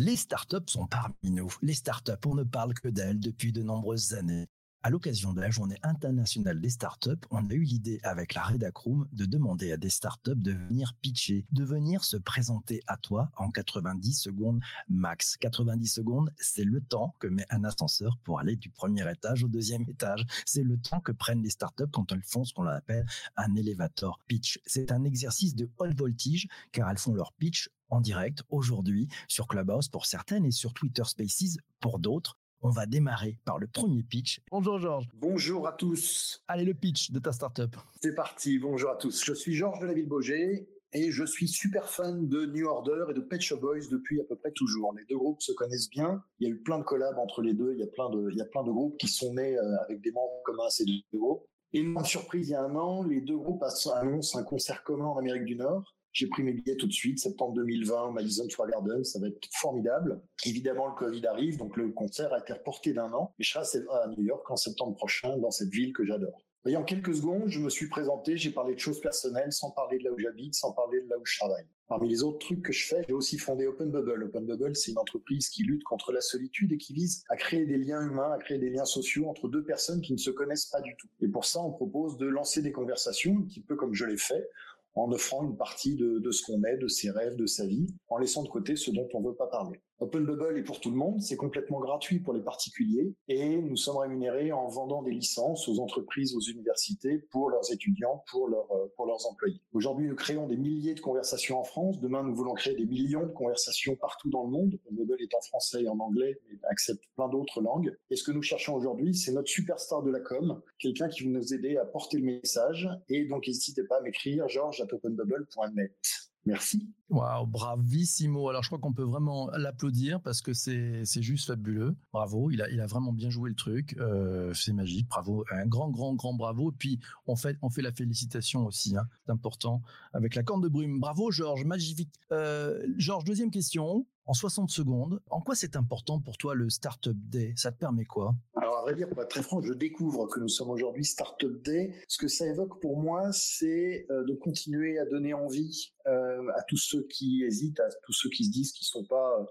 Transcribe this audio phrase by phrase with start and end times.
[0.00, 1.52] Les startups sont parmi nous.
[1.60, 4.46] Les startups, on ne parle que d'elles depuis de nombreuses années.
[4.84, 9.08] À l'occasion de la journée internationale des startups, on a eu l'idée avec la Redacroom
[9.12, 13.50] de demander à des startups de venir pitcher, de venir se présenter à toi en
[13.50, 15.36] 90 secondes max.
[15.38, 19.48] 90 secondes, c'est le temps que met un ascenseur pour aller du premier étage au
[19.48, 20.24] deuxième étage.
[20.46, 23.04] C'est le temps que prennent les startups quand elles font ce qu'on appelle
[23.36, 24.60] un elevator pitch.
[24.64, 29.48] C'est un exercice de haute voltige car elles font leur pitch en direct aujourd'hui sur
[29.48, 32.38] Clubhouse pour certaines et sur Twitter Spaces pour d'autres.
[32.60, 34.40] On va démarrer par le premier pitch.
[34.50, 35.08] Bonjour Georges.
[35.14, 36.42] Bonjour à tous.
[36.48, 37.76] Allez, le pitch de ta startup.
[38.02, 38.58] C'est parti.
[38.58, 39.24] Bonjour à tous.
[39.24, 43.14] Je suis Georges de la Ville-Beaugé et je suis super fan de New Order et
[43.14, 44.92] de Pet Shop Boys depuis à peu près toujours.
[44.94, 46.20] Les deux groupes se connaissent bien.
[46.40, 47.74] Il y a eu plein de collabs entre les deux.
[47.74, 49.76] Il y a plein de, il y a plein de groupes qui sont nés euh,
[49.84, 51.46] avec des membres communs ces deux groupes.
[51.72, 53.62] Et une surprise, il y a un an, les deux groupes
[53.94, 55.94] annoncent un concert commun en Amérique du Nord.
[56.12, 59.38] J'ai pris mes billets tout de suite, septembre 2020, Madison Square Garden, ça va être
[59.52, 60.20] formidable.
[60.44, 63.34] Évidemment, le Covid arrive, donc le concert a été reporté d'un an.
[63.38, 66.44] Et je serai à New York en septembre prochain, dans cette ville que j'adore.
[66.66, 69.98] Et en quelques secondes, je me suis présenté, j'ai parlé de choses personnelles, sans parler
[69.98, 71.64] de là où j'habite, sans parler de là où je travaille.
[71.88, 74.24] Parmi les autres trucs que je fais, j'ai aussi fondé Open Bubble.
[74.24, 77.64] Open Bubble, c'est une entreprise qui lutte contre la solitude et qui vise à créer
[77.64, 80.66] des liens humains, à créer des liens sociaux entre deux personnes qui ne se connaissent
[80.66, 81.08] pas du tout.
[81.22, 84.18] Et pour ça, on propose de lancer des conversations, un petit peu comme je l'ai
[84.18, 84.50] fait,
[84.94, 88.18] en offrant une partie de, ce qu'on est, de ses rêves, de sa vie, en
[88.18, 89.80] laissant de côté ce dont on veut pas parler.
[90.00, 93.74] Open Bubble est pour tout le monde, c'est complètement gratuit pour les particuliers et nous
[93.74, 98.70] sommes rémunérés en vendant des licences aux entreprises, aux universités pour leurs étudiants, pour, leurs
[98.70, 99.60] euh, pour leurs employés.
[99.72, 101.98] Aujourd'hui, nous créons des milliers de conversations en France.
[101.98, 104.74] Demain, nous voulons créer des millions de conversations partout dans le monde.
[104.74, 107.92] Open Bubble est en français et en anglais, mais accepte plein d'autres langues.
[108.10, 111.30] Et ce que nous cherchons aujourd'hui, c'est notre superstar de la com, quelqu'un qui va
[111.30, 112.88] nous aider à porter le message.
[113.08, 116.27] Et donc, n'hésitez pas à m'écrire george at openbubble.net.
[116.48, 116.88] Merci.
[117.10, 118.48] Waouh, bravissimo.
[118.48, 121.94] Alors, je crois qu'on peut vraiment l'applaudir parce que c'est, juste fabuleux.
[122.10, 123.94] Bravo, il a, vraiment bien joué le truc.
[123.98, 125.08] Euh, c'est magique.
[125.08, 125.44] Bravo.
[125.50, 126.72] Un grand, grand, grand bravo.
[126.72, 128.96] Puis, on fait, on fait la félicitation aussi.
[128.96, 129.06] Hein.
[129.26, 129.82] C'est important
[130.14, 131.00] avec la corne de brume.
[131.00, 131.64] Bravo, Georges.
[131.66, 132.12] Magnifique.
[132.32, 134.06] Euh, Georges, deuxième question.
[134.24, 137.54] En 60 secondes, en quoi c'est important pour toi le Startup Day?
[137.56, 138.34] Ça te permet quoi?
[138.60, 141.62] Alors, à vrai dire, pour être très franc, je découvre que nous sommes aujourd'hui Startup
[141.62, 141.94] Day.
[142.08, 146.62] Ce que ça évoque pour moi, c'est euh, de continuer à donner envie euh, à
[146.62, 149.44] tous ceux qui hésitent, à tous ceux qui se disent qu'ils sont pas, euh,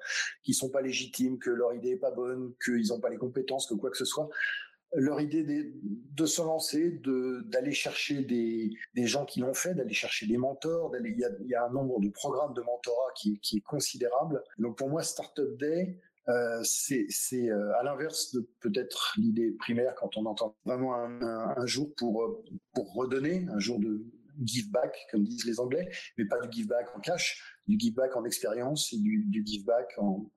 [0.43, 3.67] qui sont pas légitimes, que leur idée est pas bonne, qu'ils n'ont pas les compétences,
[3.67, 4.29] que quoi que ce soit
[4.93, 7.01] leur idée de, se lancer,
[7.45, 8.71] d'aller chercher des,
[9.05, 10.95] gens qui l'ont fait, d'aller chercher des mentors.
[11.03, 14.41] Il y a, un nombre de programmes de mentorat qui est considérable.
[14.57, 17.07] Donc pour moi, Startup Day, euh, c'est
[17.49, 22.43] euh, à l'inverse de peut-être l'idée primaire quand on entend vraiment un, jour pour, euh,
[22.73, 24.05] pour redonner, un jour de
[24.43, 27.95] give back, comme disent les Anglais, mais pas du give back en cash, du give
[27.95, 30.29] back en expérience et du, give back en,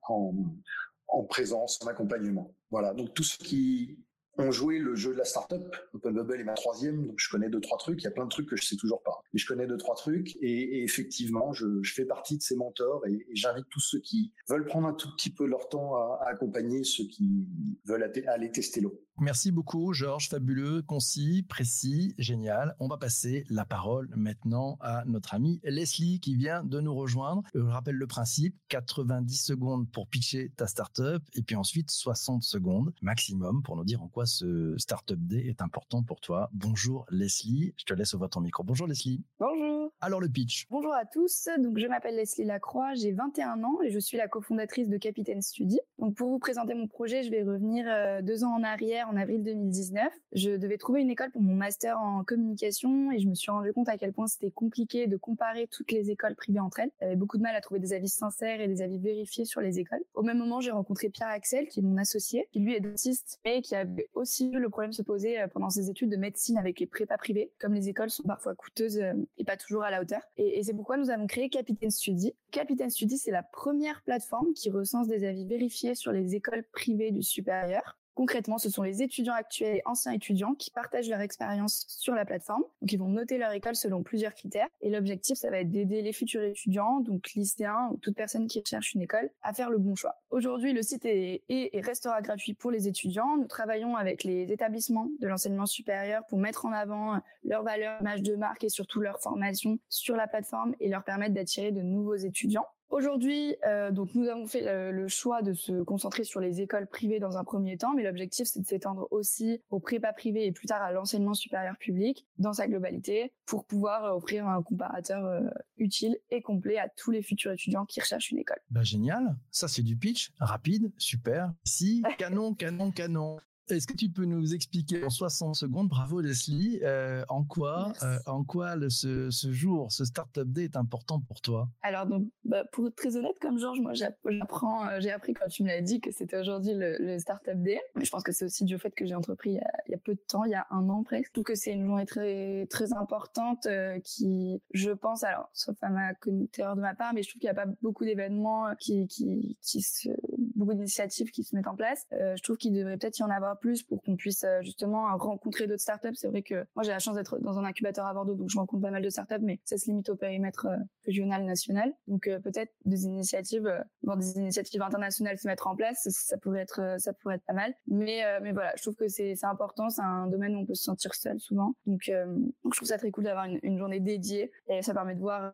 [1.08, 2.54] en présence, en accompagnement.
[2.70, 3.98] Voilà, donc tout ce qui
[4.38, 5.76] ont joué le jeu de la startup.
[5.92, 8.00] Open Bubble est ma troisième, donc je connais deux trois trucs.
[8.00, 9.76] Il y a plein de trucs que je sais toujours pas, mais je connais deux
[9.76, 14.32] trois trucs et, effectivement, je, fais partie de ces mentors et, j'invite tous ceux qui
[14.48, 17.46] veulent prendre un tout petit peu leur temps à accompagner ceux qui
[17.84, 19.00] veulent aller tester l'eau.
[19.20, 20.30] Merci beaucoup, Georges.
[20.30, 22.74] Fabuleux, concis, précis, génial.
[22.80, 27.42] On va passer la parole maintenant à notre amie Leslie qui vient de nous rejoindre.
[27.54, 32.94] Je rappelle le principe 90 secondes pour pitcher ta startup et puis ensuite 60 secondes
[33.02, 36.48] maximum pour nous dire en quoi ce Startup Day est important pour toi.
[36.54, 38.64] Bonjour Leslie, je te laisse ouvrir ton micro.
[38.64, 39.22] Bonjour Leslie.
[39.38, 39.89] Bonjour.
[40.02, 40.66] Alors le pitch.
[40.70, 41.50] Bonjour à tous.
[41.58, 45.42] Donc je m'appelle Leslie Lacroix, j'ai 21 ans et je suis la cofondatrice de Capitaine
[45.42, 45.78] Study.
[45.98, 49.16] Donc pour vous présenter mon projet, je vais revenir euh, deux ans en arrière en
[49.16, 50.10] avril 2019.
[50.32, 53.74] Je devais trouver une école pour mon master en communication et je me suis rendu
[53.74, 56.92] compte à quel point c'était compliqué de comparer toutes les écoles privées entre elles.
[57.02, 59.80] J'avais beaucoup de mal à trouver des avis sincères et des avis vérifiés sur les
[59.80, 60.02] écoles.
[60.14, 63.38] Au même moment, j'ai rencontré Pierre Axel, qui est mon associé, qui lui est dentiste,
[63.44, 66.56] mais qui avait aussi vu le problème se poser euh, pendant ses études de médecine
[66.56, 69.89] avec les prépas privées, comme les écoles sont parfois coûteuses euh, et pas toujours à
[69.90, 70.22] la hauteur.
[70.36, 72.34] Et, et c'est pourquoi nous avons créé Capitaine Study.
[72.50, 77.12] Capitaine Study, c'est la première plateforme qui recense des avis vérifiés sur les écoles privées
[77.12, 77.99] du supérieur.
[78.20, 82.26] Concrètement, ce sont les étudiants actuels et anciens étudiants qui partagent leur expérience sur la
[82.26, 82.62] plateforme.
[82.82, 84.66] Donc, ils vont noter leur école selon plusieurs critères.
[84.82, 88.60] Et l'objectif, ça va être d'aider les futurs étudiants, donc lycéens ou toute personne qui
[88.60, 90.16] recherche une école, à faire le bon choix.
[90.28, 93.38] Aujourd'hui, le site est, et restera gratuit pour les étudiants.
[93.38, 98.20] Nous travaillons avec les établissements de l'enseignement supérieur pour mettre en avant leurs valeurs, image
[98.20, 102.16] de marque et surtout leur formation sur la plateforme et leur permettre d'attirer de nouveaux
[102.16, 102.66] étudiants.
[102.90, 106.88] Aujourd'hui, euh, donc nous avons fait euh, le, choix de se concentrer sur les écoles
[106.88, 110.50] privées dans un premier temps, mais l'objectif c'est de s'étendre aussi aux prépas privés et
[110.50, 115.40] plus tard à l'enseignement supérieur public dans sa globalité pour pouvoir euh, offrir un comparateur
[115.76, 118.58] utile et complet à tous les futurs étudiants qui recherchent une école.
[118.70, 121.52] Bah génial, ça c'est du pitch rapide, super.
[121.62, 123.38] Si canon, canon, canon.
[123.70, 128.18] Est-ce que tu peux nous expliquer en 60 secondes, bravo Leslie, euh, en quoi, euh,
[128.26, 131.68] en quoi le, ce, ce, jour, ce Startup Day est important pour toi?
[131.82, 135.46] Alors, donc, bah, pour être très honnête, comme Georges, moi j'apprends, euh, j'ai appris quand
[135.48, 137.80] tu me l'as dit que c'était aujourd'hui le, le, Startup Day.
[137.94, 139.72] Mais je pense que c'est aussi dû au fait que j'ai entrepris il y, a,
[139.86, 141.32] il y, a, peu de temps, il y a un an presque.
[141.32, 143.68] Trouve que c'est une journée très, très importante
[144.04, 147.46] qui, je pense, alors, sauf à ma communauté de ma part, mais je trouve qu'il
[147.46, 150.08] n'y a pas beaucoup d'événements qui, qui, qui se,
[150.56, 152.06] beaucoup d'initiatives qui se mettent en place.
[152.10, 155.66] je trouve qu'il devrait peut-être y en avoir plus pour qu'on puisse euh, justement rencontrer
[155.66, 156.14] d'autres startups.
[156.14, 158.58] C'est vrai que moi j'ai la chance d'être dans un incubateur à Bordeaux, donc je
[158.58, 161.92] rencontre pas mal de startups, mais ça se limite au périmètre euh, régional, national.
[162.08, 163.72] Donc euh, peut-être des initiatives,
[164.02, 167.52] bon, des initiatives internationales se mettre en place, ça pourrait être, ça pourrait être pas
[167.52, 167.74] mal.
[167.86, 170.84] Mais mais voilà, je trouve que c'est important, c'est un domaine où on peut se
[170.84, 171.74] sentir seul souvent.
[171.86, 175.14] Donc, donc je trouve ça très cool d'avoir une, une, journée dédiée et ça permet
[175.14, 175.52] de voir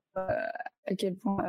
[0.86, 1.42] à quel point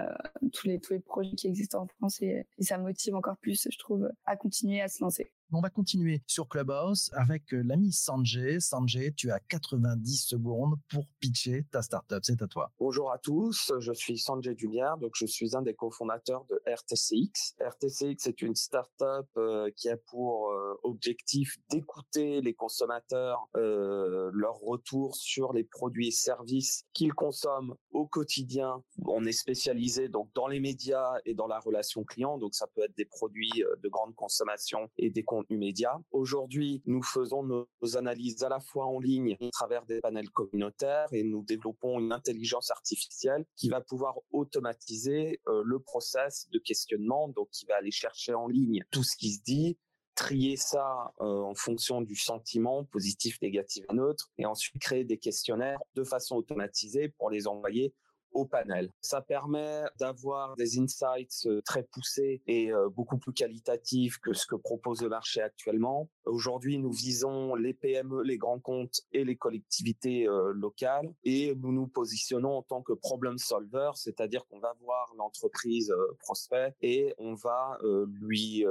[0.54, 3.68] tous les tous les projets qui existent en France et, et, ça motive encore plus,
[3.72, 5.32] je trouve, à continuer à se lancer.
[5.54, 8.60] On va continuer sur Clubhouse avec euh, l'ami Sanjay.
[8.60, 12.20] Sanjay, tu as 90 secondes pour pitcher ta startup.
[12.22, 12.70] C'est à toi.
[12.78, 17.56] Bonjour à tous, je suis Sanjay Dumière, donc je suis un des cofondateurs de RTCX.
[17.62, 24.60] RTCX est une startup euh, qui a pour euh, objectif d'écouter les consommateurs, euh, leur
[24.60, 28.84] retour sur les produits et services qu'ils consomment au quotidien.
[29.06, 32.84] On est spécialisé donc dans les médias et dans la relation client, donc ça peut
[32.84, 36.00] être des produits de grande consommation et des contenu média.
[36.12, 41.08] Aujourd'hui, nous faisons nos, analyses à la fois en ligne à travers des panels communautaires
[41.12, 47.30] et nous développons une intelligence artificielle qui va pouvoir automatiser euh, le process de questionnement,
[47.30, 49.78] donc qui va aller chercher en ligne tout ce qui se dit,
[50.18, 55.80] trier ça euh, en fonction du sentiment positif, négatif, neutre, et ensuite créer des questionnaires
[55.96, 57.94] de façon automatisée pour les envoyer
[58.32, 58.92] au panel.
[59.02, 64.46] Ça permet d'avoir des insights euh, très poussés et euh, beaucoup plus qualitatifs que ce
[64.46, 66.10] que propose le marché actuellement.
[66.26, 71.72] Aujourd'hui, nous visons les PME, les grands comptes et les collectivités euh, locales et nous
[71.72, 77.34] nous positionnons en tant que problem solver, c'est-à-dire qu'on va voir l'entreprise prospect et on
[77.34, 77.80] va
[78.22, 78.66] lui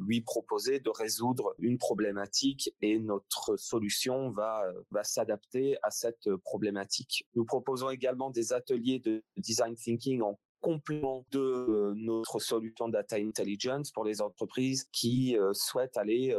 [0.00, 7.26] lui proposer de résoudre une problématique et notre solution va va s'adapter à cette problématique.
[7.34, 13.90] Nous proposons également des ateliers de design thinking en complément de notre solution data intelligence
[13.90, 16.36] pour les entreprises qui souhaitent aller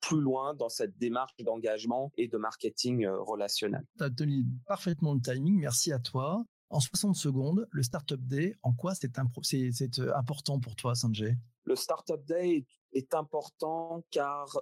[0.00, 3.84] plus loin dans cette démarche d'engagement et de marketing relationnel.
[3.98, 6.44] Tu as tenu parfaitement le timing, merci à toi.
[6.70, 11.36] En 60 secondes, le Startup Day, en quoi c'est important pour toi, Sanjay?
[11.64, 12.66] Le Startup Day est
[13.12, 14.58] important car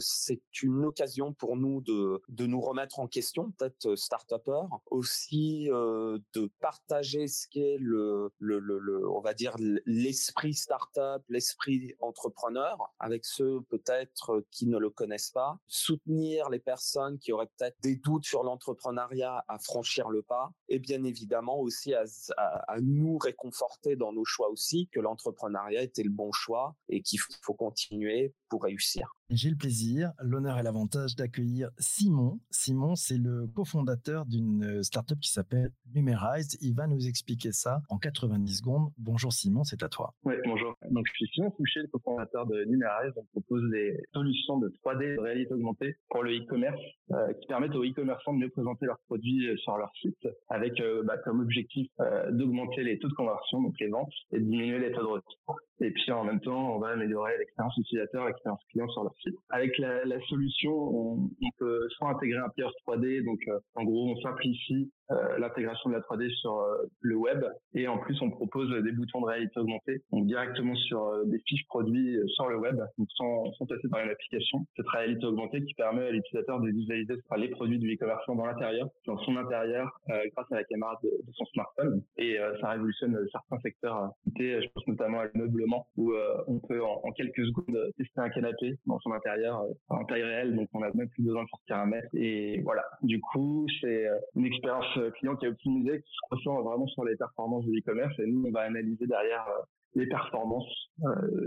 [0.00, 6.50] c'est une occasion pour nous de, de nous remettre en question, peut-être start-upper, aussi de
[6.60, 9.54] partager ce qu'est le, le, le, on va dire
[9.86, 17.18] l'esprit start-up, l'esprit entrepreneur avec ceux peut-être qui ne le connaissent pas, soutenir les personnes
[17.18, 21.94] qui auraient peut-être des doutes sur l'entrepreneuriat à franchir le pas et bien évidemment aussi
[21.94, 22.04] à,
[22.36, 27.20] à nous réconforter dans nos choix aussi que l'entrepreneuriat était le bon choix et qu'il
[27.20, 29.10] faut continuer pour réussir.
[29.30, 32.40] J'ai le plaisir, l'honneur et l'avantage d'accueillir Simon.
[32.50, 36.56] Simon, c'est le cofondateur d'une euh, startup qui s'appelle Numerize.
[36.62, 38.88] Il va nous expliquer ça en 90 secondes.
[38.96, 40.14] Bonjour Simon, c'est à toi.
[40.24, 40.74] Oui, bonjour.
[40.90, 43.12] Donc, je suis Simon Fouché, le cofondateur de Numerize.
[43.16, 46.80] On propose des solutions de 3D de réalité augmentée pour le e-commerce
[47.10, 50.80] euh, qui permettent aux e-commerçants de mieux présenter leurs produits euh, sur leur site avec
[51.04, 51.90] bah, comme objectif
[52.30, 55.60] d'augmenter les taux de conversion, donc les ventes, et de diminuer les taux de retour.
[55.80, 59.34] Et puis en même temps, on va améliorer l'expérience utilisateur, l'expérience client sur leur site.
[59.50, 64.10] Avec la, solution, on, on, peut soit intégrer un player 3D, donc euh, en gros
[64.10, 67.42] on simplifie euh, l'intégration de la 3D sur euh, le web.
[67.72, 71.38] Et en plus, on propose des boutons de réalité augmentée, donc directement sur euh, des
[71.46, 74.66] fiches produits sur le web, donc sans, sans passer par une application.
[74.76, 78.88] Cette réalité augmentée qui permet à l'utilisateur de visualiser les produits du e-commerce dans l'intérieur,
[79.06, 82.02] dans son intérieur, grâce à la caméra de, de son smartphone.
[82.16, 84.10] Et ça révolutionne certains secteurs.
[84.36, 86.12] Je pense notamment à l'ameublement, où
[86.46, 90.56] on peut en, en, quelques secondes tester un canapé dans son intérieur en taille réelle,
[90.56, 92.08] donc on n'a même plus besoin de sortir un mètre.
[92.14, 92.84] Et voilà.
[93.02, 97.16] Du coup, c'est une expérience client qui est optimisé, qui se ressent vraiment sur les
[97.16, 98.18] performances de l'e-commerce.
[98.18, 99.46] Et nous, on va analyser derrière
[99.94, 100.90] les performances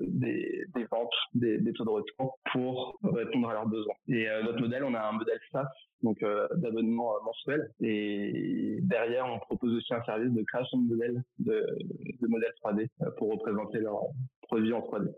[0.08, 3.94] des, des, ventes, des, taux de retour pour répondre à leurs besoins.
[4.08, 5.68] Et notre modèle, on a un modèle SaaS
[6.04, 6.20] donc
[6.56, 7.70] d'abonnement mensuel.
[7.82, 13.32] Et derrière, on propose aussi un service de création de modèles, de modèles 3D pour
[13.32, 14.02] représenter leurs
[14.42, 15.14] produits en 3D.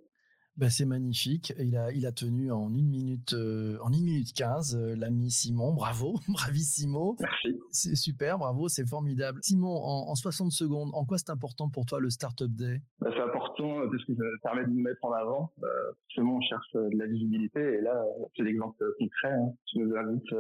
[0.56, 1.52] Ben, c'est magnifique.
[1.58, 5.32] Il a, il a tenu en une minute, euh, en une minute 15, euh, l'ami
[5.32, 5.74] Simon.
[5.74, 7.16] Bravo, bravissimo.
[7.20, 7.60] Merci.
[7.72, 9.40] C'est super, bravo, c'est formidable.
[9.42, 12.82] Simon, en, en, 60 secondes, en quoi c'est important pour toi le Startup Day?
[13.00, 15.52] Ben, C'est important parce que ça permet de nous mettre en avant.
[15.64, 15.68] Euh,
[16.06, 18.04] forcément, on cherche de la visibilité et là,
[18.38, 19.34] c'est l'exemple concret.
[19.34, 19.54] Hein.
[19.66, 20.36] Tu nous invites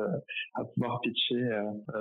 [0.53, 1.41] à pouvoir pitcher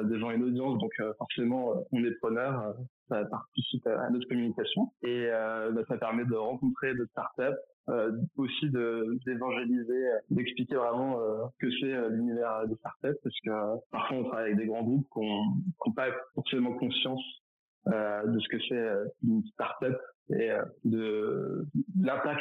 [0.04, 2.74] devant une audience, donc forcément, on est preneur
[3.12, 7.58] ça participe à notre communication et euh, bah, ça permet de rencontrer d'autres startups,
[7.88, 13.50] euh, aussi de d'évangéliser, d'expliquer vraiment euh, que c'est euh, l'univers des startups parce que
[13.90, 17.22] parfois on travaille avec des grands groupes qui n'ont pas forcément conscience
[17.86, 19.98] de ce que c'est une startup
[20.30, 20.50] et
[20.84, 21.66] de
[22.00, 22.40] l'impact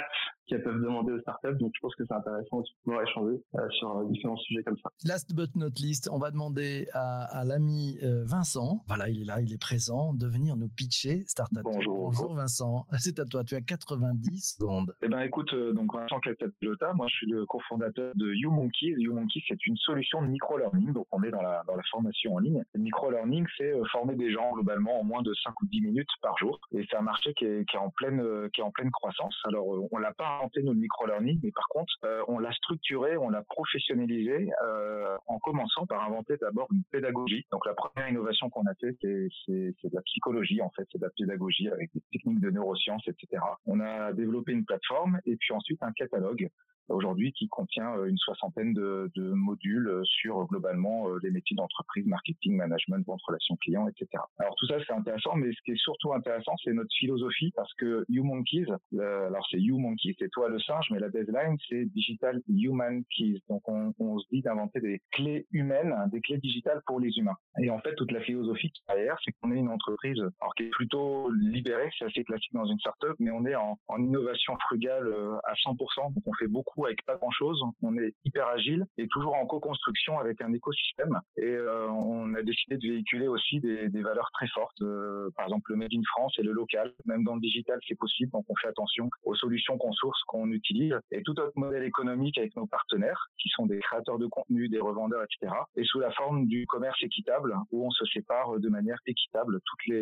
[0.52, 1.58] qu'elles peuvent demander aux startups.
[1.60, 4.90] Donc, je pense que c'est intéressant de pouvoir échanger euh, sur différents sujets comme ça.
[5.06, 9.26] Last but not least, on va demander à, à l'ami euh, Vincent, voilà, il est
[9.26, 11.62] là, il est présent, de venir nous pitcher Startup.
[11.64, 12.12] Bonjour.
[12.12, 14.94] Bonjour Vincent, c'est à toi, tu as 90 secondes.
[15.02, 16.20] Eh ben écoute, euh, donc Vincent
[16.60, 18.96] Pilota, moi je suis le cofondateur de YouMonkeys.
[18.98, 22.40] YouMonkeys, c'est une solution de micro-learning, donc on est dans la, dans la formation en
[22.40, 22.64] ligne.
[22.74, 26.38] Le micro-learning, c'est former des gens globalement en moins de 5 ou 10 minutes par
[26.38, 28.22] jour, et c'est un marché qui est, qui est en pleine,
[28.54, 29.36] qui est en pleine croissance.
[29.46, 33.18] Alors, on l'a pas inventé nous le micro-learning, mais par contre, euh, on l'a structuré,
[33.18, 37.46] on l'a professionnalisé euh, en commençant par inventer d'abord une pédagogie.
[37.52, 41.04] Donc la première innovation qu'on a fait, c'est de la psychologie en fait, c'est de
[41.06, 43.42] la pédagogie avec des techniques de neurosciences, etc.
[43.66, 46.50] On a développé une plateforme et puis ensuite un catalogue
[46.92, 52.06] aujourd'hui qui contient euh, une soixantaine de, modules euh, sur globalement euh, les métiers d'entreprise,
[52.06, 54.24] marketing, management, vente, relations clients, etc.
[54.40, 57.74] Alors tout ça c'est intéressant, mais ce qui est surtout intéressant c'est notre philosophie parce
[57.76, 58.66] que YouMonkeys,
[59.00, 63.40] alors c'est YouMonkeys, c'est toi le singe, mais la deadline c'est Digital Human Keys.
[63.50, 67.36] Donc on, se dit d'inventer des clés humaines, des clés digitales pour les humains.
[67.62, 70.70] Et en fait toute la philosophie derrière, c'est qu'on est une entreprise alors qui est
[70.70, 75.54] plutôt libérée, c'est assez classique dans une startup, mais on est en innovation frugale à
[75.54, 77.62] 100%, donc on fait beaucoup avec pas grand chose.
[77.82, 81.20] On est hyper agile et toujours en co-construction avec un écosystème.
[81.38, 84.82] Et euh, on a décidé de véhiculer aussi des, valeurs très fortes.
[84.82, 86.94] Euh, par exemple, le Made in France et le local.
[87.06, 88.32] Même dans le digital, c'est possible.
[88.32, 90.96] Donc, on fait attention aux solutions qu'on source, qu'on utilise.
[91.12, 94.80] Et tout notre modèle économique avec nos partenaires, qui sont des créateurs de contenu, des
[94.80, 95.54] revendeurs, etc.
[95.76, 99.60] Et sous la forme du commerce équitable, où on se sépare de manière équitable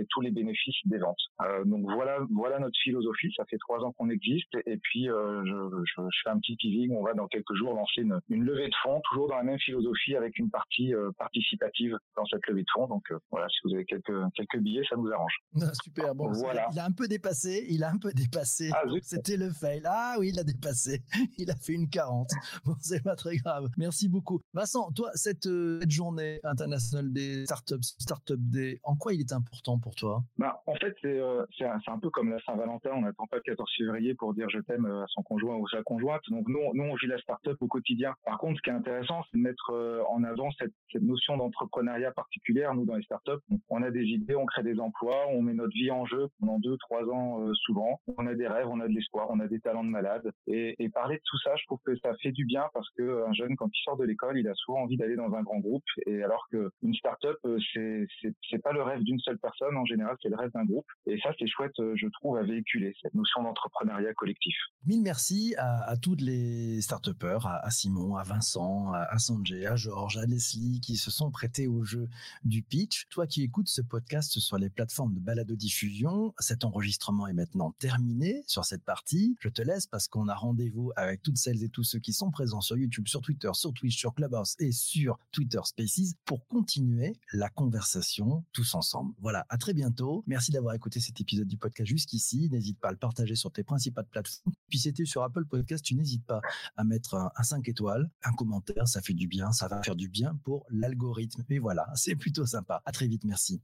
[0.09, 1.19] tous les bénéfices des ventes.
[1.41, 3.33] Euh, donc voilà, voilà notre philosophie.
[3.35, 4.55] Ça fait trois ans qu'on existe.
[4.65, 6.57] Et puis, je, fais un petit
[6.91, 10.15] on va dans quelques jours lancer une, levée de fonds, toujours dans la même philosophie,
[10.15, 12.87] avec une partie euh, participative dans cette levée de fonds.
[12.87, 15.33] Donc euh, voilà, si vous avez quelques quelques billets, ça nous arrange.
[15.61, 16.15] Ah, super.
[16.15, 16.67] Bon, voilà.
[16.71, 17.65] Il a un peu dépassé.
[17.69, 18.69] Il a un peu dépassé.
[18.73, 19.81] Ah, C'était le fail.
[19.85, 21.01] Ah oui, il a dépassé.
[21.37, 22.29] Il a fait une 40.
[22.65, 23.69] Bon, c'est pas très grave.
[23.77, 24.91] Merci beaucoup, Vincent.
[24.91, 29.79] Toi, cette, euh, cette journée internationale des startups, Startup Day, en quoi il est important
[29.79, 30.23] pour toi?
[30.37, 31.19] Bah, en fait, c'est
[31.57, 32.91] c'est un, un, peu comme la Saint-Valentin.
[32.93, 35.81] On n'attend pas le 14 février pour dire je t'aime à son conjoint ou sa
[35.83, 36.21] conjointe.
[36.29, 38.15] Donc nous, on vit la start-up au quotidien.
[38.25, 42.11] Par contre, ce qui est intéressant, c'est de mettre euh, en avant cette, notion d'entrepreneuriat
[42.11, 42.73] particulière.
[42.73, 45.73] Nous, dans les startups, on a des idées, on crée des emplois, on met notre
[45.73, 48.01] vie en jeu pendant deux, trois ans euh, souvent.
[48.17, 50.31] On a des rêves, on a de l'espoir, on a des talents de malade.
[50.47, 53.33] Et, parler de tout ça, je trouve que ça fait du bien parce que un
[53.33, 55.83] jeune, quand il sort de l'école, il a souvent envie d'aller dans un grand groupe.
[56.07, 58.07] Et alors que une start-up, euh, c'est
[58.49, 59.77] c'est pas le rêve d'une seule personne.
[59.77, 60.87] En général, c'est le rêve d'un groupe.
[61.05, 64.55] Et ça, c'est chouette, je trouve, à véhiculer cette notion d'entrepreneuriat collectif.
[64.87, 66.38] Mille merci à toutes les
[66.81, 67.09] start
[67.43, 71.83] à, Simon, à Vincent, à, Sanjay, à Georges, à Leslie, qui se sont prêtés au
[71.83, 72.07] jeu
[72.43, 73.07] du pitch.
[73.09, 78.43] Toi qui écoutes ce podcast sur les plateformes de balado-diffusion, cet enregistrement est maintenant terminé
[78.47, 79.35] sur cette partie.
[79.39, 82.31] Je te laisse parce qu'on a rendez-vous avec toutes celles et tous ceux qui sont
[82.31, 87.15] présents sur YouTube, sur Twitter, sur Twitch, sur Clubhouse et sur Twitter Spaces pour continuer
[87.33, 89.13] la conversation tous ensemble.
[89.19, 90.23] Voilà, à très bientôt.
[90.27, 92.49] Merci d'avoir écouté cet épisode du podcast jusqu'ici.
[92.49, 94.53] N'hésite pas à le partager sur tes principales plateformes.
[94.69, 98.87] Puis c'était sur Apple Podcast, tu n'hésites pas à mettre un, 5 étoiles, un commentaire,
[98.87, 101.43] ça fait du bien, ça va faire du bien pour l'algorithme.
[101.49, 102.81] Et voilà, c'est plutôt sympa.
[102.85, 103.61] À très vite, merci.